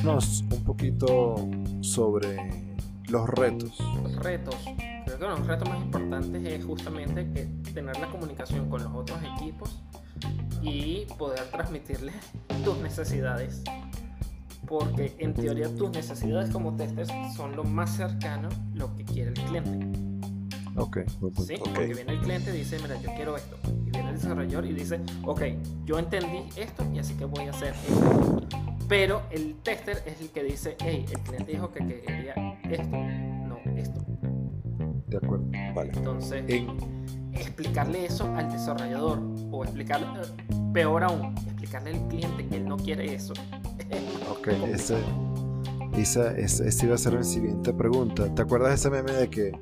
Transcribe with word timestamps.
háblanos 0.00 0.44
un 0.50 0.64
poquito 0.64 1.48
sobre 1.80 2.36
los 3.08 3.28
retos. 3.28 3.78
Los 4.02 4.16
retos. 4.16 4.56
Creo 5.04 5.18
que 5.18 5.24
uno 5.24 5.34
de 5.34 5.38
los 5.40 5.46
retos 5.46 5.68
más 5.68 5.80
importantes 5.82 6.46
es 6.46 6.64
justamente 6.64 7.30
que 7.32 7.72
tener 7.72 7.98
la 7.98 8.08
comunicación 8.08 8.68
con 8.68 8.82
los 8.82 8.94
otros 8.94 9.18
equipos 9.36 9.82
y 10.62 11.06
poder 11.18 11.50
transmitirles 11.50 12.14
tus 12.64 12.78
necesidades. 12.78 13.62
Porque 14.66 15.16
en 15.18 15.34
teoría 15.34 15.74
tus 15.74 15.90
necesidades 15.90 16.50
como 16.50 16.76
testers 16.76 17.10
son 17.34 17.56
lo 17.56 17.64
más 17.64 17.96
cercano 17.96 18.48
lo 18.72 18.94
que 18.94 19.04
quiere 19.04 19.30
el 19.30 19.34
cliente. 19.34 19.98
Ok. 20.76 20.98
¿sí? 21.44 21.54
Ok. 21.54 21.64
Porque 21.64 21.94
viene 21.94 22.12
el 22.12 22.20
cliente 22.20 22.54
y 22.54 22.58
dice, 22.58 22.78
mira, 22.80 22.96
yo 23.02 23.10
quiero 23.16 23.36
esto. 23.36 23.56
Y 23.86 23.90
viene 23.90 24.10
el 24.10 24.14
desarrollador 24.14 24.66
y 24.66 24.72
dice, 24.72 25.00
ok, 25.24 25.42
yo 25.84 25.98
entendí 25.98 26.44
esto 26.56 26.86
y 26.94 27.00
así 27.00 27.14
que 27.14 27.24
voy 27.24 27.46
a 27.46 27.50
hacer 27.50 27.74
esto. 27.74 28.69
Pero 28.90 29.22
el 29.30 29.54
tester 29.62 30.02
es 30.04 30.20
el 30.20 30.30
que 30.30 30.42
dice, 30.42 30.76
hey, 30.80 31.06
el 31.10 31.20
cliente 31.20 31.52
dijo 31.52 31.72
que 31.72 31.78
quería 31.86 32.34
esto, 32.68 32.90
no 32.90 33.56
esto. 33.76 34.00
De 35.06 35.16
acuerdo. 35.16 35.46
Vale. 35.76 35.92
Entonces, 35.94 36.44
En, 36.48 36.76
explicarle 37.32 38.06
eso 38.06 38.24
al 38.34 38.50
desarrollador 38.50 39.20
o 39.52 39.62
explicarle, 39.62 40.06
eh, 40.06 40.54
peor 40.74 41.04
aún, 41.04 41.34
explicarle 41.46 41.90
al 41.94 42.08
cliente 42.08 42.48
que 42.48 42.56
él 42.56 42.66
no 42.66 42.76
quiere 42.76 43.14
eso. 43.14 43.32
ok, 44.28 44.48
ese, 44.74 44.96
esa, 45.96 46.36
esa, 46.36 46.64
esa 46.64 46.84
iba 46.86 46.96
a 46.96 46.98
ser 46.98 47.16
mi 47.16 47.22
siguiente 47.24 47.72
pregunta. 47.72 48.34
¿Te 48.34 48.42
acuerdas 48.42 48.70
de 48.70 48.74
ese 48.74 48.90
meme 48.90 49.12
de 49.12 49.30
que 49.30 49.52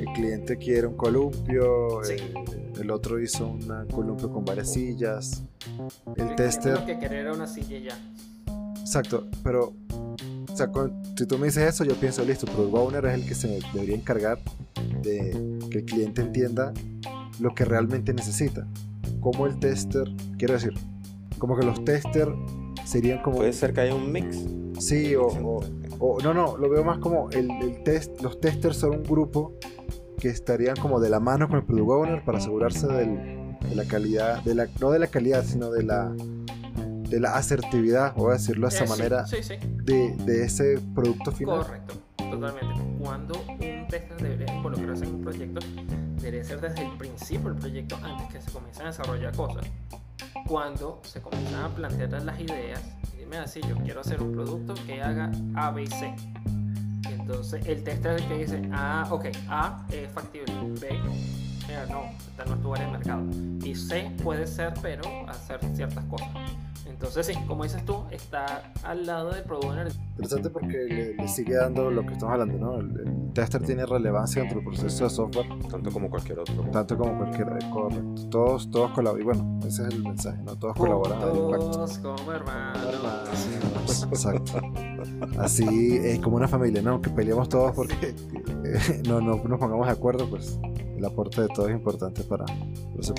el 0.00 0.06
cliente 0.16 0.58
quiere 0.58 0.88
un 0.88 0.96
columpio, 0.96 2.02
Sí. 2.02 2.14
eh, 2.14 2.72
el 2.80 2.90
otro 2.90 3.20
hizo 3.20 3.46
un 3.46 3.86
columpio 3.88 4.32
con 4.32 4.44
varias 4.44 4.72
sillas, 4.72 5.44
el 6.06 6.14
cliente 6.14 6.34
tester... 6.42 6.74
Lo 6.80 6.86
que 6.86 6.98
quería 6.98 7.20
era 7.20 7.32
una 7.32 7.46
silla 7.46 7.78
ya. 7.78 7.98
Exacto, 8.88 9.26
pero 9.44 9.74
o 10.50 10.56
sea, 10.56 10.68
con- 10.68 10.94
si 11.14 11.26
tú 11.26 11.36
me 11.36 11.48
dices 11.48 11.68
eso, 11.74 11.84
yo 11.84 11.94
pienso, 11.96 12.24
listo, 12.24 12.46
Product 12.46 12.74
Owner 12.74 13.04
es 13.04 13.14
el 13.16 13.26
que 13.26 13.34
se 13.34 13.58
debería 13.74 13.94
encargar 13.94 14.38
de 15.02 15.58
que 15.70 15.78
el 15.80 15.84
cliente 15.84 16.22
entienda 16.22 16.72
lo 17.38 17.54
que 17.54 17.66
realmente 17.66 18.14
necesita. 18.14 18.66
Como 19.20 19.46
el 19.46 19.58
tester, 19.58 20.04
quiero 20.38 20.54
decir, 20.54 20.72
como 21.38 21.54
que 21.58 21.66
los 21.66 21.84
testers 21.84 22.32
serían 22.86 23.22
como... 23.22 23.36
Puede 23.38 23.52
ser 23.52 23.74
que 23.74 23.82
haya 23.82 23.94
un 23.94 24.10
mix. 24.10 24.46
Sí, 24.78 25.14
o, 25.16 25.26
o- 25.26 25.60
o- 25.98 26.20
no, 26.22 26.32
no, 26.32 26.56
lo 26.56 26.70
veo 26.70 26.82
más 26.82 26.98
como 26.98 27.28
el, 27.30 27.50
el 27.60 27.82
test, 27.82 28.22
los 28.22 28.40
testers 28.40 28.78
son 28.78 28.94
un 28.96 29.02
grupo 29.02 29.52
que 30.18 30.28
estarían 30.30 30.76
como 30.76 30.98
de 30.98 31.10
la 31.10 31.20
mano 31.20 31.46
con 31.46 31.58
el 31.58 31.64
Product 31.66 31.90
Owner 31.90 32.24
para 32.24 32.38
asegurarse 32.38 32.86
del- 32.86 33.54
de 33.68 33.74
la 33.74 33.84
calidad, 33.84 34.42
de 34.44 34.54
la, 34.54 34.66
no 34.80 34.90
de 34.90 34.98
la 34.98 35.08
calidad, 35.08 35.44
sino 35.44 35.70
de 35.70 35.82
la, 35.82 36.10
de 37.08 37.20
la 37.20 37.34
asertividad, 37.36 38.14
voy 38.14 38.30
a 38.30 38.34
decirlo 38.34 38.68
de 38.68 38.74
esa 38.74 38.86
manera, 38.86 39.26
Sí, 39.26 39.42
sí. 39.42 39.54
de, 39.84 40.14
de 40.16 40.44
ese 40.44 40.78
producto 40.94 41.32
final. 41.32 41.58
Correcto, 41.58 41.94
totalmente. 42.16 42.80
Cuando 42.98 43.40
un 43.48 43.86
tester 43.88 44.16
debería 44.20 44.54
involucrarse 44.54 45.04
en 45.04 45.14
un 45.14 45.22
proyecto, 45.22 45.60
debería 46.16 46.44
ser 46.44 46.60
desde 46.60 46.82
el 46.84 46.96
principio 46.98 47.50
del 47.50 47.58
proyecto, 47.58 47.96
antes 48.02 48.28
que 48.28 48.40
se 48.42 48.50
comiencen 48.50 48.84
a 48.84 48.86
desarrollar 48.88 49.34
cosas. 49.34 49.66
Cuando 50.46 51.00
se 51.04 51.20
comienzan 51.20 51.62
a 51.64 51.68
plantear 51.68 52.22
las 52.22 52.40
ideas, 52.40 52.80
dime 53.18 53.38
así, 53.38 53.60
yo 53.68 53.76
quiero 53.76 54.00
hacer 54.00 54.22
un 54.22 54.32
producto 54.32 54.74
que 54.86 55.02
haga 55.02 55.30
A, 55.54 55.70
B 55.70 55.82
y 55.82 55.86
C. 55.86 56.14
Entonces 57.10 57.64
el 57.66 57.84
tester 57.84 58.16
es 58.16 58.22
el 58.22 58.28
que 58.28 58.38
dice, 58.38 58.62
ah, 58.72 59.06
ok, 59.10 59.26
A 59.48 59.86
es 59.90 60.10
factible, 60.10 60.52
B, 60.80 60.88
no, 61.90 62.04
esta 62.30 62.44
no 62.46 62.54
es 62.54 62.62
tu 62.62 62.74
área 62.74 62.86
de 62.86 62.92
mercado. 62.92 63.22
Y 63.62 63.74
C 63.74 64.10
puede 64.22 64.46
ser, 64.46 64.72
pero 64.80 65.02
hacer 65.28 65.60
ciertas 65.74 66.04
cosas. 66.06 66.28
Entonces 66.88 67.26
sí, 67.26 67.34
como 67.46 67.62
dices 67.64 67.84
tú, 67.84 68.04
está 68.10 68.72
al 68.82 69.06
lado 69.06 69.30
del 69.32 69.44
product 69.44 69.64
owner 69.66 69.88
Interesante 70.16 70.50
porque 70.50 70.76
le, 70.88 71.14
le 71.14 71.28
sigue 71.28 71.54
dando 71.54 71.90
lo 71.90 72.04
que 72.04 72.14
estamos 72.14 72.32
hablando, 72.32 72.58
¿no? 72.58 72.80
El, 72.80 72.90
el 73.06 73.32
tester 73.32 73.62
tiene 73.62 73.86
relevancia 73.86 74.42
dentro 74.42 74.58
del 74.60 74.66
proceso 74.68 75.04
de 75.04 75.10
software, 75.10 75.46
Tanto 75.70 75.92
como 75.92 76.10
cualquier 76.10 76.40
otro. 76.40 76.54
tanto 76.72 76.98
como 76.98 77.16
cualquier 77.18 77.48
correcto. 77.72 78.28
Todos, 78.30 78.68
todos 78.70 78.90
colaboran, 78.92 79.20
y 79.22 79.24
bueno, 79.24 79.58
ese 79.66 79.82
es 79.86 79.94
el 79.94 80.02
mensaje, 80.02 80.42
¿no? 80.42 80.56
Todos 80.56 80.74
colaboran. 80.76 81.20
Juntos 81.20 81.98
como 81.98 82.32
hermanos. 82.32 83.48
Exacto. 84.10 84.60
Así 85.38 85.96
es 86.02 86.18
como 86.18 86.36
una 86.36 86.48
familia, 86.48 86.82
¿no? 86.82 87.00
Que 87.00 87.10
peleamos 87.10 87.48
todos 87.48 87.72
porque 87.76 88.14
eh, 88.64 89.02
no, 89.06 89.20
no 89.20 89.36
nos 89.36 89.58
pongamos 89.60 89.86
de 89.86 89.92
acuerdo, 89.92 90.28
pues 90.28 90.58
el 90.96 91.04
aporte 91.04 91.42
de 91.42 91.48
todos 91.48 91.68
es 91.68 91.76
importante 91.76 92.22
para... 92.24 92.44
para 92.44 92.56
ese- 92.98 93.14